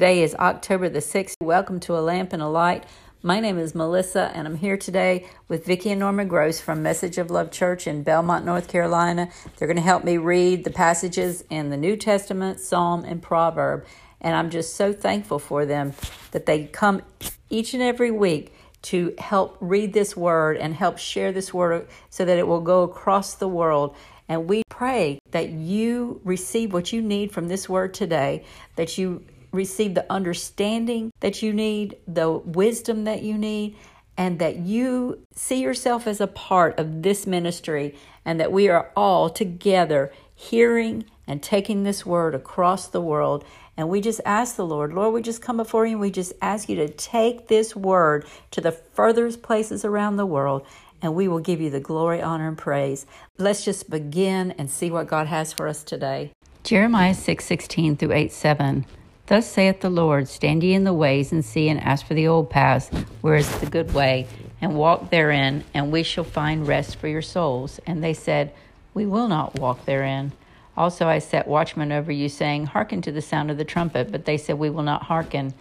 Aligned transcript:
Today 0.00 0.22
is 0.22 0.34
October 0.36 0.88
the 0.88 1.00
6th. 1.00 1.34
Welcome 1.42 1.78
to 1.80 1.94
A 1.94 2.00
Lamp 2.00 2.32
and 2.32 2.40
a 2.40 2.48
Light. 2.48 2.84
My 3.22 3.38
name 3.38 3.58
is 3.58 3.74
Melissa, 3.74 4.32
and 4.34 4.48
I'm 4.48 4.56
here 4.56 4.78
today 4.78 5.26
with 5.46 5.66
Vicki 5.66 5.90
and 5.90 6.00
Norma 6.00 6.24
Gross 6.24 6.58
from 6.58 6.82
Message 6.82 7.18
of 7.18 7.30
Love 7.30 7.50
Church 7.50 7.86
in 7.86 8.02
Belmont, 8.02 8.46
North 8.46 8.66
Carolina. 8.66 9.28
They're 9.58 9.68
going 9.68 9.76
to 9.76 9.82
help 9.82 10.02
me 10.02 10.16
read 10.16 10.64
the 10.64 10.70
passages 10.70 11.44
in 11.50 11.68
the 11.68 11.76
New 11.76 11.96
Testament, 11.96 12.60
Psalm, 12.60 13.04
and 13.04 13.20
Proverb. 13.20 13.84
And 14.22 14.34
I'm 14.34 14.48
just 14.48 14.74
so 14.74 14.94
thankful 14.94 15.38
for 15.38 15.66
them 15.66 15.92
that 16.30 16.46
they 16.46 16.64
come 16.64 17.02
each 17.50 17.74
and 17.74 17.82
every 17.82 18.10
week 18.10 18.54
to 18.84 19.14
help 19.18 19.58
read 19.60 19.92
this 19.92 20.16
word 20.16 20.56
and 20.56 20.74
help 20.74 20.96
share 20.96 21.30
this 21.30 21.52
word 21.52 21.86
so 22.08 22.24
that 22.24 22.38
it 22.38 22.46
will 22.46 22.62
go 22.62 22.84
across 22.84 23.34
the 23.34 23.48
world. 23.48 23.94
And 24.30 24.48
we 24.48 24.62
pray 24.70 25.18
that 25.32 25.50
you 25.50 26.22
receive 26.24 26.72
what 26.72 26.90
you 26.90 27.02
need 27.02 27.32
from 27.32 27.48
this 27.48 27.68
word 27.68 27.92
today, 27.92 28.46
that 28.76 28.96
you 28.96 29.26
receive 29.52 29.94
the 29.94 30.10
understanding 30.10 31.10
that 31.20 31.42
you 31.42 31.52
need, 31.52 31.96
the 32.06 32.30
wisdom 32.30 33.04
that 33.04 33.22
you 33.22 33.36
need, 33.36 33.76
and 34.16 34.38
that 34.38 34.56
you 34.56 35.24
see 35.34 35.60
yourself 35.60 36.06
as 36.06 36.20
a 36.20 36.26
part 36.26 36.78
of 36.78 37.02
this 37.02 37.26
ministry, 37.26 37.94
and 38.24 38.38
that 38.38 38.52
we 38.52 38.68
are 38.68 38.90
all 38.96 39.30
together 39.30 40.12
hearing 40.34 41.04
and 41.26 41.42
taking 41.42 41.84
this 41.84 42.04
word 42.04 42.34
across 42.34 42.88
the 42.88 43.00
world. 43.00 43.44
And 43.76 43.88
we 43.88 44.00
just 44.00 44.20
ask 44.26 44.56
the 44.56 44.66
Lord, 44.66 44.92
Lord, 44.92 45.14
we 45.14 45.22
just 45.22 45.40
come 45.40 45.56
before 45.56 45.86
you 45.86 45.92
and 45.92 46.00
we 46.00 46.10
just 46.10 46.32
ask 46.42 46.68
you 46.68 46.76
to 46.76 46.88
take 46.88 47.48
this 47.48 47.74
word 47.74 48.26
to 48.50 48.60
the 48.60 48.72
furthest 48.72 49.42
places 49.42 49.84
around 49.84 50.16
the 50.16 50.26
world 50.26 50.66
and 51.02 51.14
we 51.14 51.28
will 51.28 51.40
give 51.40 51.60
you 51.60 51.70
the 51.70 51.80
glory, 51.80 52.20
honor, 52.20 52.48
and 52.48 52.58
praise. 52.58 53.06
Let's 53.38 53.64
just 53.64 53.88
begin 53.88 54.52
and 54.52 54.70
see 54.70 54.90
what 54.90 55.06
God 55.06 55.26
has 55.28 55.52
for 55.52 55.66
us 55.66 55.82
today. 55.82 56.32
Jeremiah 56.62 57.14
6 57.14 57.44
16 57.44 57.96
through 57.96 58.12
8 58.12 58.32
7. 58.32 58.86
Thus 59.30 59.46
saith 59.46 59.78
the 59.78 59.90
Lord, 59.90 60.26
Stand 60.26 60.64
ye 60.64 60.74
in 60.74 60.82
the 60.82 60.92
ways, 60.92 61.30
and 61.30 61.44
see, 61.44 61.68
and 61.68 61.80
ask 61.80 62.04
for 62.04 62.14
the 62.14 62.26
old 62.26 62.50
paths, 62.50 62.88
where 63.20 63.36
is 63.36 63.60
the 63.60 63.66
good 63.66 63.94
way, 63.94 64.26
and 64.60 64.74
walk 64.74 65.10
therein, 65.10 65.62
and 65.72 65.92
we 65.92 66.02
shall 66.02 66.24
find 66.24 66.66
rest 66.66 66.96
for 66.96 67.06
your 67.06 67.22
souls. 67.22 67.78
And 67.86 68.02
they 68.02 68.12
said, 68.12 68.52
We 68.92 69.06
will 69.06 69.28
not 69.28 69.56
walk 69.56 69.84
therein. 69.84 70.32
Also 70.76 71.06
I 71.06 71.20
set 71.20 71.46
watchmen 71.46 71.92
over 71.92 72.10
you, 72.10 72.28
saying, 72.28 72.66
Hearken 72.66 73.02
to 73.02 73.12
the 73.12 73.22
sound 73.22 73.52
of 73.52 73.56
the 73.56 73.64
trumpet. 73.64 74.10
But 74.10 74.24
they 74.24 74.36
said, 74.36 74.58
We 74.58 74.68
will 74.68 74.82
not 74.82 75.04
hearken. 75.04 75.54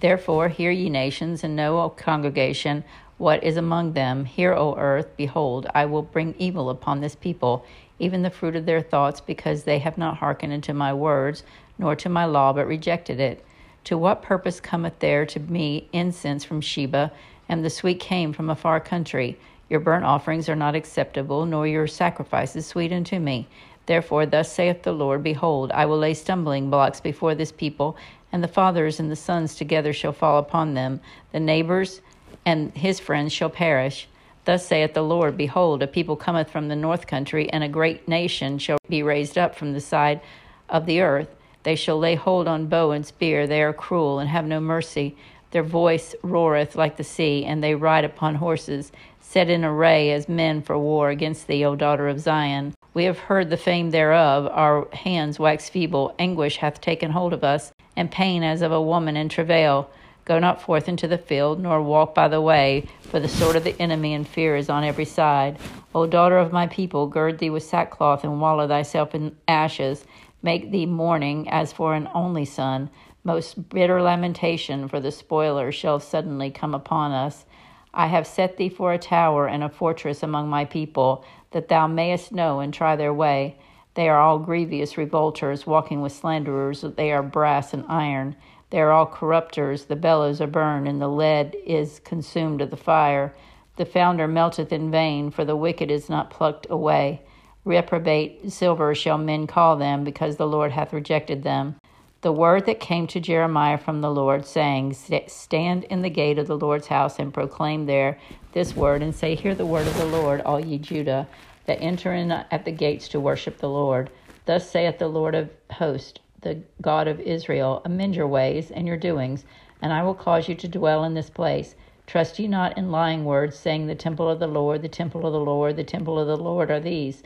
Therefore, 0.00 0.48
hear 0.48 0.72
ye 0.72 0.90
nations, 0.90 1.44
and 1.44 1.54
know, 1.54 1.78
O 1.78 1.90
congregation, 1.90 2.82
what 3.16 3.44
is 3.44 3.56
among 3.56 3.92
them. 3.92 4.24
Hear, 4.24 4.54
O 4.54 4.74
earth, 4.76 5.16
behold, 5.16 5.68
I 5.72 5.84
will 5.84 6.02
bring 6.02 6.34
evil 6.36 6.68
upon 6.68 7.00
this 7.00 7.14
people, 7.14 7.64
even 8.00 8.22
the 8.22 8.30
fruit 8.30 8.56
of 8.56 8.66
their 8.66 8.82
thoughts, 8.82 9.20
because 9.20 9.62
they 9.62 9.78
have 9.78 9.98
not 9.98 10.16
hearkened 10.16 10.52
unto 10.52 10.72
my 10.72 10.92
words, 10.92 11.44
nor 11.78 11.96
to 11.96 12.08
my 12.08 12.24
law, 12.24 12.52
but 12.52 12.66
rejected 12.66 13.20
it. 13.20 13.44
To 13.84 13.96
what 13.96 14.22
purpose 14.22 14.60
cometh 14.60 14.98
there 14.98 15.24
to 15.26 15.40
me 15.40 15.88
incense 15.92 16.44
from 16.44 16.60
Sheba, 16.60 17.12
and 17.48 17.64
the 17.64 17.70
sweet 17.70 18.00
cane 18.00 18.32
from 18.32 18.50
a 18.50 18.56
far 18.56 18.80
country? 18.80 19.38
Your 19.70 19.80
burnt 19.80 20.04
offerings 20.04 20.48
are 20.48 20.56
not 20.56 20.74
acceptable, 20.74 21.46
nor 21.46 21.66
your 21.66 21.86
sacrifices 21.86 22.66
sweet 22.66 22.92
unto 22.92 23.18
me. 23.18 23.48
Therefore, 23.86 24.26
thus 24.26 24.52
saith 24.52 24.82
the 24.82 24.92
Lord 24.92 25.22
Behold, 25.22 25.72
I 25.72 25.86
will 25.86 25.98
lay 25.98 26.12
stumbling 26.12 26.68
blocks 26.68 27.00
before 27.00 27.34
this 27.34 27.52
people, 27.52 27.96
and 28.32 28.44
the 28.44 28.48
fathers 28.48 29.00
and 29.00 29.10
the 29.10 29.16
sons 29.16 29.54
together 29.54 29.92
shall 29.92 30.12
fall 30.12 30.38
upon 30.38 30.74
them. 30.74 31.00
The 31.32 31.40
neighbors 31.40 32.02
and 32.44 32.74
his 32.76 33.00
friends 33.00 33.32
shall 33.32 33.50
perish. 33.50 34.06
Thus 34.44 34.66
saith 34.66 34.94
the 34.94 35.02
Lord 35.02 35.36
Behold, 35.36 35.82
a 35.82 35.86
people 35.86 36.16
cometh 36.16 36.50
from 36.50 36.68
the 36.68 36.76
north 36.76 37.06
country, 37.06 37.50
and 37.50 37.64
a 37.64 37.68
great 37.68 38.08
nation 38.08 38.58
shall 38.58 38.78
be 38.88 39.02
raised 39.02 39.38
up 39.38 39.54
from 39.54 39.72
the 39.72 39.80
side 39.80 40.20
of 40.68 40.86
the 40.86 41.00
earth. 41.00 41.34
They 41.62 41.74
shall 41.74 41.98
lay 41.98 42.14
hold 42.14 42.46
on 42.46 42.66
bow 42.66 42.92
and 42.92 43.04
spear. 43.04 43.46
They 43.46 43.62
are 43.62 43.72
cruel 43.72 44.18
and 44.18 44.28
have 44.28 44.46
no 44.46 44.60
mercy. 44.60 45.16
Their 45.50 45.62
voice 45.62 46.14
roareth 46.22 46.76
like 46.76 46.96
the 46.96 47.04
sea, 47.04 47.44
and 47.44 47.62
they 47.62 47.74
ride 47.74 48.04
upon 48.04 48.36
horses, 48.36 48.92
set 49.20 49.48
in 49.48 49.64
array 49.64 50.12
as 50.12 50.28
men 50.28 50.62
for 50.62 50.78
war 50.78 51.10
against 51.10 51.46
thee, 51.46 51.64
O 51.64 51.74
daughter 51.74 52.08
of 52.08 52.20
Zion. 52.20 52.74
We 52.94 53.04
have 53.04 53.18
heard 53.18 53.50
the 53.50 53.56
fame 53.56 53.90
thereof. 53.90 54.46
Our 54.52 54.88
hands 54.92 55.38
wax 55.38 55.68
feeble. 55.68 56.14
Anguish 56.18 56.58
hath 56.58 56.80
taken 56.80 57.10
hold 57.12 57.32
of 57.32 57.44
us, 57.44 57.72
and 57.96 58.10
pain 58.10 58.42
as 58.42 58.62
of 58.62 58.72
a 58.72 58.82
woman 58.82 59.16
in 59.16 59.28
travail. 59.28 59.90
Go 60.24 60.38
not 60.38 60.60
forth 60.60 60.88
into 60.88 61.08
the 61.08 61.16
field, 61.16 61.58
nor 61.58 61.80
walk 61.80 62.14
by 62.14 62.28
the 62.28 62.40
way, 62.40 62.86
for 63.00 63.18
the 63.18 63.28
sword 63.28 63.56
of 63.56 63.64
the 63.64 63.80
enemy 63.80 64.12
and 64.12 64.28
fear 64.28 64.56
is 64.56 64.68
on 64.68 64.84
every 64.84 65.06
side. 65.06 65.56
O 65.94 66.06
daughter 66.06 66.36
of 66.36 66.52
my 66.52 66.66
people, 66.66 67.06
gird 67.06 67.38
thee 67.38 67.48
with 67.48 67.62
sackcloth, 67.62 68.24
and 68.24 68.38
wallow 68.38 68.68
thyself 68.68 69.14
in 69.14 69.34
ashes 69.48 70.04
make 70.42 70.70
thee 70.70 70.86
mourning 70.86 71.48
as 71.48 71.72
for 71.72 71.94
an 71.94 72.08
only 72.14 72.44
son. 72.44 72.90
Most 73.24 73.68
bitter 73.68 74.00
lamentation 74.00 74.88
for 74.88 75.00
the 75.00 75.10
spoiler 75.10 75.72
shall 75.72 76.00
suddenly 76.00 76.50
come 76.50 76.74
upon 76.74 77.12
us. 77.12 77.44
I 77.92 78.06
have 78.06 78.26
set 78.26 78.56
thee 78.56 78.68
for 78.68 78.92
a 78.92 78.98
tower 78.98 79.48
and 79.48 79.64
a 79.64 79.68
fortress 79.68 80.22
among 80.22 80.48
my 80.48 80.64
people, 80.64 81.24
that 81.50 81.68
thou 81.68 81.86
mayest 81.86 82.32
know 82.32 82.60
and 82.60 82.72
try 82.72 82.96
their 82.96 83.12
way. 83.12 83.56
They 83.94 84.08
are 84.08 84.20
all 84.20 84.38
grievous 84.38 84.96
revolters, 84.96 85.66
walking 85.66 86.00
with 86.00 86.12
slanderers. 86.12 86.82
They 86.82 87.10
are 87.10 87.22
brass 87.22 87.74
and 87.74 87.84
iron. 87.88 88.36
They 88.70 88.80
are 88.80 88.92
all 88.92 89.06
corrupters. 89.06 89.86
The 89.86 89.96
bellows 89.96 90.40
are 90.40 90.46
burned, 90.46 90.86
and 90.86 91.00
the 91.00 91.08
lead 91.08 91.56
is 91.66 92.00
consumed 92.04 92.60
of 92.60 92.70
the 92.70 92.76
fire. 92.76 93.34
The 93.76 93.86
founder 93.86 94.28
melteth 94.28 94.72
in 94.72 94.90
vain, 94.90 95.30
for 95.30 95.44
the 95.44 95.56
wicked 95.56 95.90
is 95.90 96.08
not 96.08 96.30
plucked 96.30 96.66
away. 96.70 97.22
Reprobate 97.68 98.50
silver 98.50 98.94
shall 98.94 99.18
men 99.18 99.46
call 99.46 99.76
them, 99.76 100.02
because 100.02 100.36
the 100.36 100.46
Lord 100.46 100.72
hath 100.72 100.94
rejected 100.94 101.42
them. 101.42 101.76
The 102.22 102.32
word 102.32 102.64
that 102.64 102.80
came 102.80 103.06
to 103.08 103.20
Jeremiah 103.20 103.76
from 103.76 104.00
the 104.00 104.10
Lord, 104.10 104.46
saying, 104.46 104.94
Stand 104.94 105.84
in 105.84 106.00
the 106.00 106.08
gate 106.08 106.38
of 106.38 106.46
the 106.46 106.56
Lord's 106.56 106.86
house 106.86 107.18
and 107.18 107.32
proclaim 107.32 107.84
there 107.84 108.18
this 108.52 108.74
word, 108.74 109.02
and 109.02 109.14
say, 109.14 109.34
Hear 109.34 109.54
the 109.54 109.66
word 109.66 109.86
of 109.86 109.98
the 109.98 110.06
Lord, 110.06 110.40
all 110.40 110.58
ye 110.58 110.78
Judah, 110.78 111.28
that 111.66 111.82
enter 111.82 112.14
in 112.14 112.32
at 112.32 112.64
the 112.64 112.72
gates 112.72 113.06
to 113.08 113.20
worship 113.20 113.58
the 113.58 113.68
Lord. 113.68 114.08
Thus 114.46 114.70
saith 114.70 114.98
the 114.98 115.08
Lord 115.08 115.34
of 115.34 115.50
hosts, 115.72 116.20
the 116.40 116.62
God 116.80 117.06
of 117.06 117.20
Israel, 117.20 117.82
Amend 117.84 118.16
your 118.16 118.28
ways 118.28 118.70
and 118.70 118.86
your 118.86 118.96
doings, 118.96 119.44
and 119.82 119.92
I 119.92 120.02
will 120.02 120.14
cause 120.14 120.48
you 120.48 120.54
to 120.54 120.68
dwell 120.68 121.04
in 121.04 121.12
this 121.12 121.28
place. 121.28 121.74
Trust 122.06 122.38
ye 122.38 122.48
not 122.48 122.78
in 122.78 122.90
lying 122.90 123.26
words, 123.26 123.58
saying, 123.58 123.88
The 123.88 123.94
temple 123.94 124.26
of 124.26 124.38
the 124.38 124.46
Lord, 124.46 124.80
the 124.80 124.88
temple 124.88 125.26
of 125.26 125.34
the 125.34 125.38
Lord, 125.38 125.76
the 125.76 125.84
temple 125.84 126.18
of 126.18 126.26
the 126.26 126.38
Lord 126.38 126.70
are 126.70 126.80
these. 126.80 127.22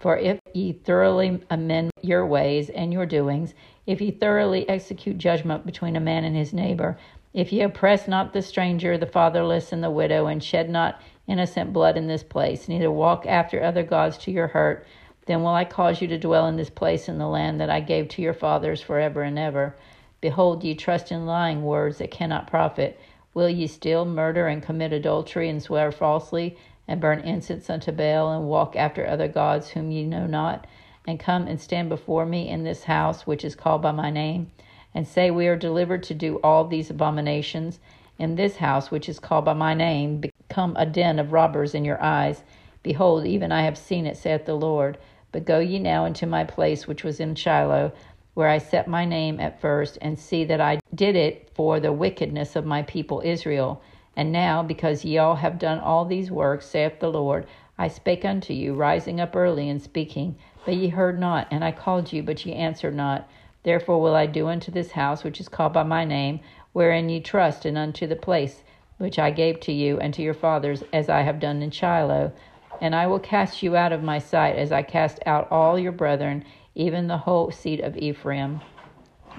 For 0.00 0.16
if 0.16 0.40
ye 0.54 0.72
thoroughly 0.72 1.40
amend 1.50 1.90
your 2.00 2.24
ways 2.26 2.70
and 2.70 2.90
your 2.90 3.04
doings, 3.04 3.52
if 3.86 4.00
ye 4.00 4.10
thoroughly 4.10 4.66
execute 4.66 5.18
judgment 5.18 5.66
between 5.66 5.94
a 5.94 6.00
man 6.00 6.24
and 6.24 6.34
his 6.34 6.54
neighbor, 6.54 6.96
if 7.34 7.52
ye 7.52 7.60
oppress 7.60 8.08
not 8.08 8.32
the 8.32 8.40
stranger, 8.40 8.96
the 8.96 9.04
fatherless, 9.04 9.72
and 9.72 9.84
the 9.84 9.90
widow, 9.90 10.26
and 10.26 10.42
shed 10.42 10.70
not 10.70 11.02
innocent 11.26 11.74
blood 11.74 11.98
in 11.98 12.06
this 12.06 12.22
place, 12.22 12.66
neither 12.66 12.90
walk 12.90 13.26
after 13.26 13.62
other 13.62 13.82
gods 13.82 14.16
to 14.18 14.30
your 14.30 14.48
hurt, 14.48 14.86
then 15.26 15.42
will 15.42 15.54
I 15.54 15.66
cause 15.66 16.00
you 16.00 16.08
to 16.08 16.18
dwell 16.18 16.46
in 16.46 16.56
this 16.56 16.70
place 16.70 17.06
in 17.06 17.18
the 17.18 17.28
land 17.28 17.60
that 17.60 17.68
I 17.68 17.80
gave 17.80 18.08
to 18.08 18.22
your 18.22 18.32
fathers 18.32 18.80
forever 18.80 19.22
and 19.22 19.38
ever. 19.38 19.76
Behold, 20.22 20.64
ye 20.64 20.74
trust 20.74 21.12
in 21.12 21.26
lying 21.26 21.62
words 21.62 21.98
that 21.98 22.10
cannot 22.10 22.46
profit. 22.46 22.98
Will 23.34 23.50
ye 23.50 23.66
steal, 23.66 24.06
murder, 24.06 24.46
and 24.46 24.62
commit 24.62 24.94
adultery, 24.94 25.50
and 25.50 25.62
swear 25.62 25.92
falsely? 25.92 26.56
And 26.90 27.00
burn 27.00 27.20
incense 27.20 27.70
unto 27.70 27.92
Baal, 27.92 28.32
and 28.32 28.48
walk 28.48 28.74
after 28.74 29.06
other 29.06 29.28
gods 29.28 29.68
whom 29.70 29.92
ye 29.92 30.02
know 30.04 30.26
not, 30.26 30.66
and 31.06 31.20
come 31.20 31.46
and 31.46 31.60
stand 31.60 31.88
before 31.88 32.26
me 32.26 32.48
in 32.48 32.64
this 32.64 32.82
house 32.82 33.28
which 33.28 33.44
is 33.44 33.54
called 33.54 33.80
by 33.80 33.92
my 33.92 34.10
name, 34.10 34.50
and 34.92 35.06
say, 35.06 35.30
We 35.30 35.46
are 35.46 35.54
delivered 35.54 36.02
to 36.02 36.14
do 36.14 36.40
all 36.42 36.64
these 36.64 36.90
abominations, 36.90 37.78
in 38.18 38.34
this 38.34 38.56
house 38.56 38.90
which 38.90 39.08
is 39.08 39.20
called 39.20 39.44
by 39.44 39.52
my 39.52 39.72
name, 39.72 40.18
become 40.18 40.74
a 40.76 40.84
den 40.84 41.20
of 41.20 41.32
robbers 41.32 41.76
in 41.76 41.84
your 41.84 42.02
eyes. 42.02 42.42
Behold, 42.82 43.24
even 43.24 43.52
I 43.52 43.62
have 43.62 43.78
seen 43.78 44.04
it, 44.04 44.16
saith 44.16 44.44
the 44.44 44.56
Lord. 44.56 44.98
But 45.30 45.44
go 45.44 45.60
ye 45.60 45.78
now 45.78 46.06
into 46.06 46.26
my 46.26 46.42
place 46.42 46.88
which 46.88 47.04
was 47.04 47.20
in 47.20 47.36
Shiloh, 47.36 47.92
where 48.34 48.48
I 48.48 48.58
set 48.58 48.88
my 48.88 49.04
name 49.04 49.38
at 49.38 49.60
first, 49.60 49.96
and 50.02 50.18
see 50.18 50.42
that 50.46 50.60
I 50.60 50.80
did 50.92 51.14
it 51.14 51.50
for 51.54 51.78
the 51.78 51.92
wickedness 51.92 52.56
of 52.56 52.66
my 52.66 52.82
people 52.82 53.22
Israel 53.24 53.80
and 54.20 54.32
now, 54.32 54.62
because 54.62 55.02
ye 55.02 55.16
all 55.16 55.36
have 55.36 55.58
done 55.58 55.78
all 55.78 56.04
these 56.04 56.30
works, 56.30 56.66
saith 56.66 57.00
the 57.00 57.10
Lord, 57.10 57.46
I 57.78 57.88
spake 57.88 58.22
unto 58.22 58.52
you, 58.52 58.74
rising 58.74 59.18
up 59.18 59.34
early 59.34 59.66
and 59.70 59.80
speaking, 59.80 60.36
but 60.66 60.74
ye 60.74 60.88
heard 60.88 61.18
not, 61.18 61.48
and 61.50 61.64
I 61.64 61.72
called 61.72 62.12
you, 62.12 62.22
but 62.22 62.44
ye 62.44 62.52
answered 62.52 62.94
not. 62.94 63.26
Therefore 63.62 63.98
will 63.98 64.14
I 64.14 64.26
do 64.26 64.48
unto 64.48 64.70
this 64.70 64.92
house 64.92 65.24
which 65.24 65.40
is 65.40 65.48
called 65.48 65.72
by 65.72 65.84
my 65.84 66.04
name, 66.04 66.40
wherein 66.74 67.08
ye 67.08 67.20
trust, 67.20 67.64
and 67.64 67.78
unto 67.78 68.06
the 68.06 68.14
place 68.14 68.62
which 68.98 69.18
I 69.18 69.30
gave 69.30 69.58
to 69.60 69.72
you 69.72 69.98
and 70.00 70.12
to 70.12 70.20
your 70.20 70.34
fathers, 70.34 70.84
as 70.92 71.08
I 71.08 71.22
have 71.22 71.40
done 71.40 71.62
in 71.62 71.70
Shiloh. 71.70 72.30
And 72.78 72.94
I 72.94 73.06
will 73.06 73.20
cast 73.20 73.62
you 73.62 73.74
out 73.74 73.90
of 73.90 74.02
my 74.02 74.18
sight, 74.18 74.56
as 74.56 74.70
I 74.70 74.82
cast 74.82 75.18
out 75.24 75.50
all 75.50 75.78
your 75.78 75.92
brethren, 75.92 76.44
even 76.74 77.06
the 77.06 77.16
whole 77.16 77.50
seed 77.50 77.80
of 77.80 77.96
Ephraim. 77.96 78.60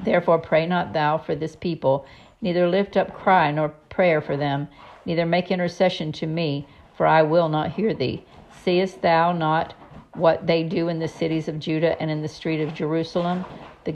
Therefore 0.04 0.40
pray 0.40 0.66
not 0.66 0.92
thou 0.92 1.20
for 1.20 1.36
this 1.36 1.56
people, 1.56 2.04
neither 2.42 2.68
lift 2.68 2.98
up 2.98 3.14
cry 3.14 3.52
nor 3.52 3.76
prayer 3.92 4.22
for 4.22 4.36
them, 4.36 4.68
neither 5.06 5.26
make 5.28 5.52
intercession 5.52 6.12
to 6.14 6.26
me, 6.26 6.68
for 6.98 7.06
I 7.06 7.22
will 7.22 7.50
not 7.50 7.74
hear 7.74 7.94
thee. 7.94 8.26
Seest 8.64 9.04
thou 9.04 9.32
not 9.32 9.76
what 10.14 10.48
they 10.48 10.64
do 10.64 10.88
in 10.88 10.98
the 10.98 11.08
cities 11.08 11.48
of 11.48 11.60
Judah 11.60 12.02
and 12.02 12.10
in 12.10 12.22
the 12.22 12.28
street 12.28 12.62
of 12.62 12.74
Jerusalem? 12.74 13.46
The 13.84 13.96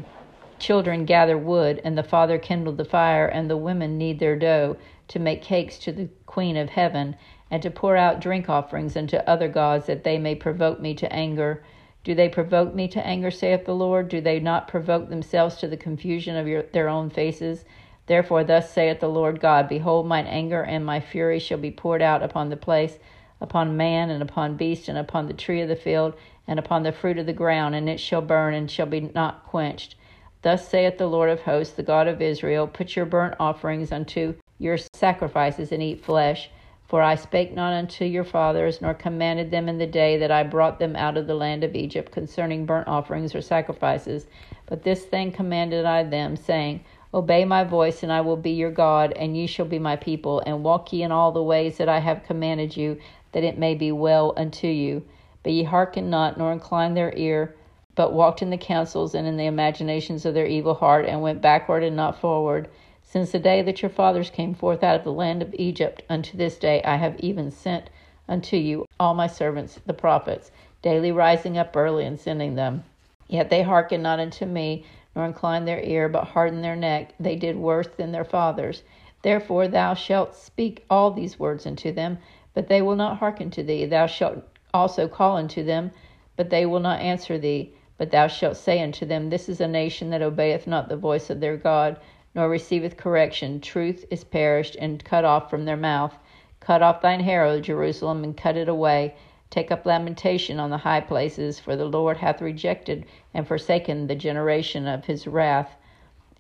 children 0.60 1.06
gather 1.06 1.38
wood, 1.38 1.82
and 1.84 1.98
the 1.98 2.04
father 2.04 2.38
kindled 2.38 2.78
the 2.78 2.86
fire, 2.86 3.28
and 3.28 3.50
the 3.50 3.58
women 3.58 3.98
knead 3.98 4.20
their 4.20 4.36
dough 4.36 4.78
to 5.10 5.20
make 5.20 5.42
cakes 5.42 5.78
to 5.80 5.92
the 5.92 6.10
queen 6.26 6.58
of 6.58 6.70
heaven, 6.70 7.16
and 7.52 7.62
to 7.62 7.70
pour 7.70 7.96
out 7.96 8.22
drink 8.22 8.50
offerings 8.50 8.98
unto 8.98 9.18
other 9.18 9.48
gods, 9.48 9.86
that 9.86 10.04
they 10.04 10.18
may 10.18 10.36
provoke 10.36 10.80
me 10.80 10.94
to 10.96 11.12
anger. 11.12 11.64
Do 12.04 12.16
they 12.16 12.30
provoke 12.30 12.74
me 12.74 12.88
to 12.90 13.06
anger, 13.06 13.32
saith 13.32 13.66
the 13.66 13.76
Lord? 13.76 14.10
Do 14.10 14.22
they 14.22 14.40
not 14.40 14.68
provoke 14.68 15.10
themselves 15.10 15.58
to 15.58 15.68
the 15.68 15.78
confusion 15.78 16.36
of 16.36 16.48
your, 16.48 16.64
their 16.64 16.90
own 16.90 17.10
faces? 17.10 17.66
Therefore, 18.08 18.44
thus 18.44 18.72
saith 18.72 19.00
the 19.00 19.10
Lord 19.10 19.40
God 19.40 19.68
Behold, 19.68 20.06
mine 20.06 20.28
anger 20.28 20.62
and 20.62 20.86
my 20.86 21.00
fury 21.00 21.40
shall 21.40 21.58
be 21.58 21.72
poured 21.72 22.02
out 22.02 22.22
upon 22.22 22.50
the 22.50 22.58
place, 22.58 23.00
upon 23.42 23.78
man, 23.78 24.10
and 24.10 24.22
upon 24.22 24.58
beast, 24.58 24.88
and 24.88 24.98
upon 24.98 25.28
the 25.28 25.34
tree 25.34 25.62
of 25.62 25.68
the 25.68 25.76
field, 25.76 26.14
and 26.48 26.60
upon 26.60 26.84
the 26.84 26.92
fruit 26.92 27.18
of 27.18 27.26
the 27.26 27.34
ground, 27.34 27.74
and 27.74 27.90
it 27.90 28.00
shall 28.00 28.22
burn, 28.22 28.54
and 28.54 28.70
shall 28.70 28.86
be 28.86 29.02
not 29.16 29.44
quenched. 29.46 29.96
Thus 30.44 30.68
saith 30.68 31.00
the 31.00 31.08
Lord 31.08 31.30
of 31.30 31.42
hosts, 31.42 31.74
the 31.74 31.82
God 31.82 32.08
of 32.08 32.22
Israel 32.22 32.68
Put 32.68 32.96
your 32.96 33.06
burnt 33.06 33.36
offerings 33.40 33.92
unto 33.92 34.36
your 34.60 34.78
sacrifices, 34.78 35.72
and 35.72 35.82
eat 35.82 36.06
flesh. 36.06 36.50
For 36.88 37.02
I 37.02 37.16
spake 37.16 37.56
not 37.56 37.74
unto 37.74 38.06
your 38.06 38.24
fathers, 38.24 38.80
nor 38.80 38.94
commanded 38.94 39.50
them 39.50 39.68
in 39.68 39.80
the 39.80 39.88
day 39.88 40.18
that 40.18 40.30
I 40.30 40.44
brought 40.44 40.78
them 40.78 40.96
out 40.96 41.18
of 41.18 41.26
the 41.26 41.34
land 41.34 41.64
of 41.64 41.74
Egypt 41.76 42.12
concerning 42.12 42.68
burnt 42.68 42.88
offerings 42.88 43.34
or 43.34 43.42
sacrifices. 43.42 44.28
But 44.68 44.84
this 44.84 45.04
thing 45.04 45.32
commanded 45.32 45.84
I 45.86 46.04
them, 46.04 46.36
saying, 46.36 46.86
Obey 47.16 47.46
my 47.46 47.64
voice, 47.64 48.04
and 48.04 48.12
I 48.12 48.20
will 48.20 48.36
be 48.36 48.52
your 48.52 48.72
God, 48.72 49.14
and 49.14 49.38
ye 49.38 49.48
shall 49.48 49.66
be 49.66 49.80
my 49.80 49.96
people, 49.96 50.44
and 50.46 50.66
walk 50.66 50.92
ye 50.92 51.02
in 51.02 51.14
all 51.14 51.32
the 51.32 51.42
ways 51.42 51.78
that 51.78 51.88
I 51.88 52.00
have 52.00 52.26
commanded 52.26 52.76
you, 52.76 53.00
that 53.32 53.46
it 53.46 53.58
may 53.58 53.74
be 53.74 53.90
well 53.90 54.34
unto 54.36 54.68
you. 54.68 55.02
But 55.42 55.54
ye 55.54 55.64
hearkened 55.64 56.12
not, 56.12 56.38
nor 56.38 56.52
inclined 56.52 56.98
their 56.98 57.14
ear, 57.16 57.56
but 57.96 58.12
walked 58.12 58.42
in 58.42 58.50
the 58.50 58.58
counsels 58.58 59.16
and 59.16 59.26
in 59.26 59.38
the 59.38 59.46
imaginations 59.46 60.26
of 60.26 60.34
their 60.34 60.46
evil 60.46 60.74
heart, 60.74 61.06
and 61.06 61.22
went 61.22 61.42
backward 61.42 61.84
and 61.84 61.96
not 61.96 62.20
forward. 62.20 62.68
Since 63.02 63.32
the 63.32 63.40
day 63.40 63.62
that 63.62 63.82
your 63.82 63.90
fathers 63.90 64.30
came 64.30 64.54
forth 64.54 64.84
out 64.84 64.98
of 64.98 65.06
the 65.06 65.14
land 65.14 65.42
of 65.42 65.56
Egypt 65.58 66.04
unto 66.10 66.36
this 66.36 66.58
day, 66.58 66.84
I 66.84 66.98
have 66.98 67.18
even 67.22 67.50
sent 67.50 67.90
unto 68.28 68.58
you 68.58 68.86
all 69.00 69.14
my 69.14 69.28
servants, 69.28 69.80
the 69.86 69.94
prophets, 69.94 70.52
daily 70.82 71.14
rising 71.14 71.58
up 71.58 71.78
early 71.78 72.04
and 72.04 72.20
sending 72.20 72.56
them. 72.56 72.84
Yet 73.30 73.50
they 73.50 73.64
hearkened 73.64 74.04
not 74.04 74.20
unto 74.20 74.46
me, 74.46 74.84
nor 75.16 75.26
incline 75.26 75.66
their 75.66 75.82
ear, 75.82 76.10
but 76.10 76.26
harden 76.26 76.62
their 76.62 76.76
neck. 76.76 77.14
They 77.20 77.36
did 77.36 77.56
worse 77.56 77.88
than 77.88 78.12
their 78.12 78.26
fathers. 78.26 78.84
Therefore 79.22 79.68
thou 79.68 79.94
shalt 79.94 80.36
speak 80.36 80.84
all 80.90 81.12
these 81.12 81.40
words 81.40 81.66
unto 81.66 81.92
them, 81.92 82.18
but 82.54 82.68
they 82.68 82.82
will 82.82 82.96
not 82.96 83.18
hearken 83.18 83.50
to 83.52 83.64
thee. 83.64 83.86
Thou 83.86 84.08
shalt 84.08 84.44
also 84.74 85.08
call 85.08 85.38
unto 85.38 85.64
them, 85.64 85.92
but 86.36 86.50
they 86.50 86.66
will 86.66 86.80
not 86.82 87.00
answer 87.00 87.38
thee. 87.38 87.74
But 87.98 88.12
thou 88.12 88.28
shalt 88.28 88.58
say 88.58 88.82
unto 88.82 89.06
them, 89.06 89.30
This 89.30 89.48
is 89.48 89.62
a 89.62 89.68
nation 89.68 90.10
that 90.10 90.22
obeyeth 90.22 90.68
not 90.68 90.90
the 90.90 90.98
voice 90.98 91.30
of 91.30 91.40
their 91.40 91.56
God, 91.56 91.98
nor 92.36 92.50
receiveth 92.50 92.98
correction. 92.98 93.62
Truth 93.62 94.06
is 94.12 94.26
perished 94.26 94.76
and 94.76 95.04
cut 95.04 95.24
off 95.24 95.50
from 95.50 95.64
their 95.64 95.78
mouth. 95.78 96.14
Cut 96.60 96.82
off 96.82 97.02
thine 97.02 97.22
hair, 97.22 97.46
O 97.46 97.62
Jerusalem, 97.62 98.24
and 98.24 98.36
cut 98.36 98.58
it 98.58 98.68
away 98.68 99.16
Take 99.52 99.72
up 99.72 99.86
lamentation 99.86 100.60
on 100.60 100.72
the 100.72 100.78
high 100.80 101.02
places, 101.02 101.60
for 101.60 101.76
the 101.76 101.86
Lord 101.86 102.18
hath 102.18 102.42
rejected 102.42 103.06
and 103.34 103.48
forsaken 103.48 104.08
the 104.08 104.16
generation 104.16 104.88
of 104.88 105.06
his 105.06 105.28
wrath. 105.28 105.78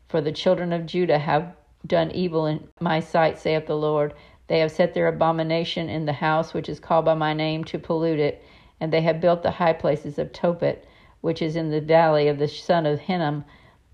For 0.08 0.22
the 0.22 0.32
children 0.32 0.74
of 0.74 0.88
Judah 0.88 1.20
have 1.20 1.56
done 1.86 2.10
evil 2.12 2.48
in 2.48 2.68
my 2.80 3.00
sight, 3.00 3.38
saith 3.38 3.68
the 3.68 3.78
Lord. 3.78 4.14
They 4.48 4.60
have 4.60 4.72
set 4.72 4.94
their 4.94 5.08
abomination 5.08 5.88
in 5.88 6.06
the 6.06 6.14
house 6.14 6.54
which 6.54 6.68
is 6.68 6.80
called 6.80 7.06
by 7.06 7.14
my 7.14 7.34
name 7.34 7.64
to 7.66 7.78
pollute 7.78 8.20
it, 8.20 8.44
and 8.82 8.92
they 8.92 9.02
have 9.02 9.22
built 9.22 9.44
the 9.44 9.52
high 9.52 9.74
places 9.74 10.18
of 10.18 10.32
Tophet, 10.32 10.84
which 11.22 11.42
is 11.44 11.56
in 11.56 11.70
the 11.70 11.82
valley 11.82 12.28
of 12.28 12.40
the 12.40 12.48
son 12.48 12.88
of 12.88 13.02
Hinnom, 13.02 13.46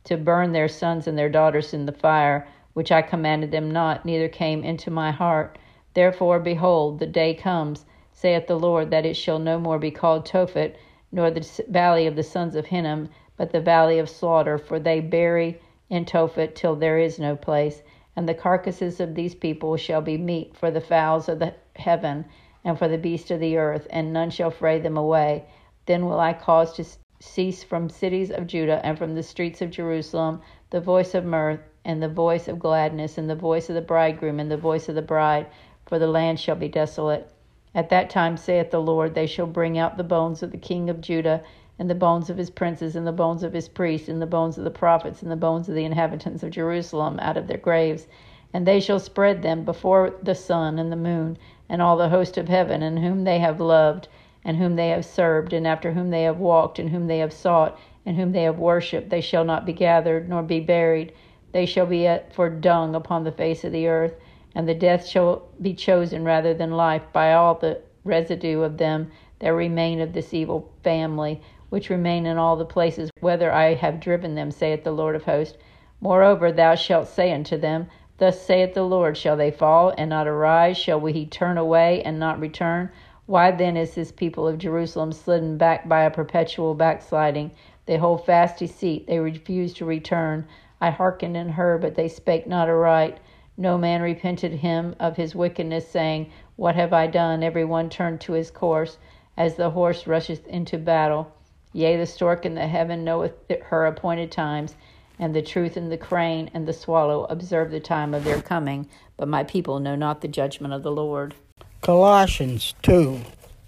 to 0.05 0.15
burn 0.15 0.53
their 0.53 0.69
sons 0.69 1.05
and 1.05 1.17
their 1.17 1.29
daughters 1.29 1.73
in 1.73 1.85
the 1.85 1.91
fire, 1.91 2.47
which 2.73 2.91
I 2.93 3.01
commanded 3.01 3.51
them 3.51 3.69
not, 3.71 4.05
neither 4.05 4.29
came 4.29 4.63
into 4.63 4.89
my 4.89 5.11
heart. 5.11 5.57
Therefore, 5.95 6.39
behold, 6.39 6.99
the 6.99 7.07
day 7.07 7.33
comes 7.33 7.85
saith 8.21 8.45
the 8.45 8.59
Lord, 8.59 8.91
that 8.91 9.03
it 9.03 9.15
shall 9.15 9.39
no 9.39 9.59
more 9.59 9.79
be 9.79 9.89
called 9.89 10.27
Tophet, 10.27 10.75
nor 11.11 11.31
the 11.31 11.63
valley 11.67 12.05
of 12.05 12.15
the 12.15 12.21
sons 12.21 12.55
of 12.55 12.67
Hinnom, 12.67 13.09
but 13.35 13.51
the 13.51 13.59
valley 13.59 13.97
of 13.97 14.07
slaughter, 14.07 14.59
for 14.59 14.79
they 14.79 14.99
bury 14.99 15.59
in 15.89 16.05
Tophet 16.05 16.53
till 16.53 16.75
there 16.75 16.99
is 16.99 17.17
no 17.17 17.35
place. 17.35 17.81
And 18.15 18.29
the 18.29 18.35
carcasses 18.35 18.99
of 18.99 19.15
these 19.15 19.33
people 19.33 19.75
shall 19.75 20.01
be 20.01 20.19
meat 20.19 20.55
for 20.55 20.69
the 20.69 20.79
fowls 20.79 21.27
of 21.29 21.39
the 21.39 21.55
heaven, 21.75 22.25
and 22.63 22.77
for 22.77 22.87
the 22.87 22.99
beasts 22.99 23.31
of 23.31 23.39
the 23.39 23.57
earth, 23.57 23.87
and 23.89 24.13
none 24.13 24.29
shall 24.29 24.51
fray 24.51 24.79
them 24.79 24.97
away. 24.97 25.45
Then 25.87 26.05
will 26.05 26.19
I 26.19 26.33
cause 26.33 26.73
to 26.73 26.85
cease 27.19 27.63
from 27.63 27.89
cities 27.89 28.29
of 28.29 28.45
Judah 28.45 28.85
and 28.85 28.99
from 28.99 29.15
the 29.15 29.23
streets 29.23 29.63
of 29.63 29.71
Jerusalem 29.71 30.43
the 30.69 30.79
voice 30.79 31.15
of 31.15 31.25
mirth, 31.25 31.61
and 31.83 32.03
the 32.03 32.07
voice 32.07 32.47
of 32.47 32.59
gladness, 32.59 33.17
and 33.17 33.27
the 33.27 33.35
voice 33.35 33.67
of 33.67 33.73
the 33.73 33.81
bridegroom, 33.81 34.39
and 34.39 34.51
the 34.51 34.57
voice 34.57 34.87
of 34.87 34.93
the 34.93 35.01
bride, 35.01 35.47
for 35.87 35.97
the 35.97 36.05
land 36.05 36.39
shall 36.39 36.55
be 36.55 36.69
desolate. 36.69 37.27
At 37.73 37.87
that 37.87 38.09
time, 38.09 38.35
saith 38.35 38.69
the 38.69 38.81
Lord, 38.81 39.15
they 39.15 39.25
shall 39.25 39.47
bring 39.47 39.77
out 39.77 39.95
the 39.95 40.03
bones 40.03 40.43
of 40.43 40.51
the 40.51 40.57
king 40.57 40.89
of 40.89 40.99
Judah, 40.99 41.41
and 41.79 41.89
the 41.89 41.95
bones 41.95 42.29
of 42.29 42.37
his 42.37 42.49
princes, 42.49 42.97
and 42.97 43.07
the 43.07 43.13
bones 43.13 43.43
of 43.43 43.53
his 43.53 43.69
priests, 43.69 44.09
and 44.09 44.21
the 44.21 44.25
bones 44.25 44.57
of 44.57 44.65
the 44.65 44.69
prophets, 44.69 45.21
and 45.23 45.31
the 45.31 45.37
bones 45.37 45.69
of 45.69 45.75
the 45.75 45.85
inhabitants 45.85 46.43
of 46.43 46.49
Jerusalem 46.51 47.17
out 47.21 47.37
of 47.37 47.47
their 47.47 47.57
graves. 47.57 48.09
And 48.53 48.65
they 48.67 48.81
shall 48.81 48.99
spread 48.99 49.41
them 49.41 49.63
before 49.63 50.13
the 50.21 50.35
sun 50.35 50.79
and 50.79 50.91
the 50.91 50.97
moon, 50.97 51.37
and 51.69 51.81
all 51.81 51.95
the 51.95 52.09
host 52.09 52.37
of 52.37 52.49
heaven, 52.49 52.83
and 52.83 52.99
whom 52.99 53.23
they 53.23 53.39
have 53.39 53.61
loved, 53.61 54.09
and 54.43 54.57
whom 54.57 54.75
they 54.75 54.89
have 54.89 55.05
served, 55.05 55.53
and 55.53 55.65
after 55.65 55.93
whom 55.93 56.09
they 56.09 56.23
have 56.23 56.39
walked, 56.39 56.77
and 56.77 56.89
whom 56.89 57.07
they 57.07 57.19
have 57.19 57.31
sought, 57.31 57.79
and 58.05 58.17
whom 58.17 58.33
they 58.33 58.43
have 58.43 58.59
worshipped. 58.59 59.09
They 59.09 59.21
shall 59.21 59.45
not 59.45 59.65
be 59.65 59.71
gathered, 59.71 60.27
nor 60.27 60.43
be 60.43 60.59
buried. 60.59 61.13
They 61.53 61.65
shall 61.65 61.85
be 61.85 62.17
for 62.31 62.49
dung 62.49 62.95
upon 62.95 63.23
the 63.23 63.31
face 63.31 63.63
of 63.63 63.71
the 63.71 63.87
earth 63.87 64.15
and 64.53 64.67
the 64.67 64.73
death 64.73 65.07
shall 65.07 65.47
be 65.61 65.73
chosen 65.73 66.23
rather 66.23 66.53
than 66.53 66.71
life 66.71 67.03
by 67.13 67.33
all 67.33 67.55
the 67.55 67.81
residue 68.03 68.61
of 68.61 68.77
them 68.77 69.11
that 69.39 69.49
remain 69.49 70.01
of 70.01 70.13
this 70.13 70.33
evil 70.33 70.71
family, 70.83 71.41
which 71.69 71.89
remain 71.89 72.25
in 72.25 72.37
all 72.37 72.55
the 72.55 72.65
places 72.65 73.09
whither 73.21 73.51
I 73.51 73.73
have 73.73 73.99
driven 73.99 74.35
them, 74.35 74.51
saith 74.51 74.83
the 74.83 74.91
Lord 74.91 75.15
of 75.15 75.23
hosts. 75.23 75.57
Moreover, 75.99 76.51
thou 76.51 76.75
shalt 76.75 77.07
say 77.07 77.31
unto 77.31 77.57
them, 77.57 77.87
Thus 78.17 78.41
saith 78.41 78.73
the 78.73 78.83
Lord, 78.83 79.17
Shall 79.17 79.37
they 79.37 79.51
fall 79.51 79.93
and 79.97 80.09
not 80.09 80.27
arise? 80.27 80.77
Shall 80.77 80.99
we 80.99 81.25
turn 81.25 81.57
away 81.57 82.03
and 82.03 82.19
not 82.19 82.39
return? 82.39 82.91
Why 83.25 83.51
then 83.51 83.77
is 83.77 83.95
this 83.95 84.11
people 84.11 84.47
of 84.47 84.57
Jerusalem 84.57 85.11
slidden 85.11 85.57
back 85.57 85.87
by 85.87 86.03
a 86.03 86.11
perpetual 86.11 86.73
backsliding? 86.73 87.51
They 87.85 87.97
hold 87.97 88.25
fast 88.25 88.59
deceit, 88.59 89.07
they 89.07 89.19
refuse 89.19 89.73
to 89.75 89.85
return. 89.85 90.45
I 90.79 90.89
hearkened 90.89 91.37
and 91.37 91.51
heard, 91.51 91.81
but 91.81 91.95
they 91.95 92.07
spake 92.07 92.45
not 92.45 92.67
aright. 92.67 93.19
No 93.57 93.77
man 93.77 94.01
repented 94.01 94.53
him 94.53 94.95
of 94.99 95.17
his 95.17 95.35
wickedness, 95.35 95.87
saying, 95.87 96.31
What 96.55 96.75
have 96.75 96.93
I 96.93 97.07
done? 97.07 97.43
Every 97.43 97.65
one 97.65 97.89
turned 97.89 98.21
to 98.21 98.33
his 98.33 98.49
course, 98.49 98.97
as 99.37 99.55
the 99.55 99.69
horse 99.71 100.07
rusheth 100.07 100.47
into 100.47 100.77
battle. 100.77 101.31
Yea, 101.73 101.97
the 101.97 102.05
stork 102.05 102.45
in 102.45 102.55
the 102.55 102.67
heaven 102.67 103.03
knoweth 103.03 103.33
her 103.63 103.85
appointed 103.85 104.31
times, 104.31 104.75
and 105.19 105.35
the 105.35 105.41
truth 105.41 105.77
and 105.77 105.91
the 105.91 105.97
crane 105.97 106.49
and 106.53 106.67
the 106.67 106.73
swallow 106.73 107.25
observe 107.25 107.71
the 107.71 107.79
time 107.79 108.13
of 108.13 108.23
their 108.23 108.41
coming, 108.41 108.89
but 109.17 109.27
my 109.27 109.43
people 109.43 109.79
know 109.79 109.95
not 109.95 110.21
the 110.21 110.27
judgment 110.27 110.73
of 110.73 110.83
the 110.83 110.91
Lord. 110.91 111.35
Colossians 111.81 112.73
2 112.81 113.19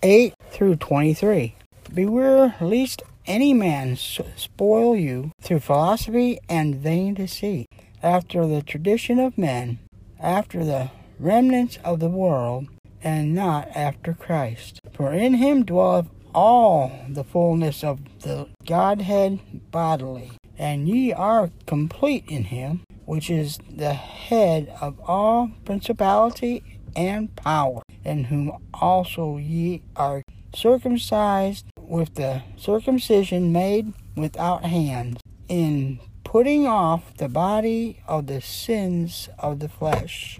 8 0.02 0.34
through 0.50 0.76
23. 0.78 1.56
Beware 1.94 2.56
lest 2.60 3.04
any 3.26 3.54
man 3.54 3.96
spoil 3.96 4.96
you 4.96 5.32
through 5.42 5.60
philosophy 5.60 6.40
and 6.50 6.76
vain 6.76 7.14
deceit 7.14 7.68
after 8.04 8.46
the 8.46 8.62
tradition 8.62 9.18
of 9.18 9.38
men, 9.38 9.80
after 10.20 10.64
the 10.64 10.92
remnants 11.18 11.80
of 11.84 12.00
the 12.00 12.10
world, 12.10 12.68
and 13.02 13.34
not 13.34 13.68
after 13.76 14.14
Christ. 14.14 14.80
For 14.92 15.14
in 15.14 15.36
him 15.36 15.64
dwelleth 15.64 16.08
all 16.36 16.92
the 17.10 17.24
fullness 17.24 17.84
of 17.84 18.00
the 18.22 18.48
Godhead 18.66 19.40
bodily, 19.72 20.32
and 20.58 20.88
ye 20.88 21.14
are 21.14 21.52
complete 21.66 22.26
in 22.28 22.46
him, 22.46 22.82
which 23.06 23.30
is 23.30 23.60
the 23.70 23.94
head 23.94 24.74
of 24.82 25.00
all 25.02 25.52
principality 25.66 26.64
and 26.96 27.36
power, 27.36 27.82
in 28.04 28.26
whom 28.26 28.52
also 28.74 29.38
ye 29.38 29.82
are 29.96 30.24
circumcised 30.56 31.66
with 31.78 32.16
the 32.16 32.44
circumcision 32.56 33.52
made 33.52 33.94
without 34.16 34.64
hands, 34.66 35.20
in 35.48 36.00
putting 36.34 36.66
off 36.66 37.16
the 37.18 37.30
body 37.30 38.00
of 38.08 38.26
the 38.26 38.42
sins 38.42 39.30
of 39.38 39.60
the 39.60 39.70
flesh 39.70 40.36